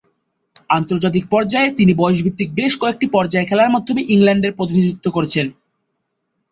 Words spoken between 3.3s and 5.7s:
খেলার মাধ্যমে ইংল্যান্ডের প্রতিনিধিত্ব করেছেন।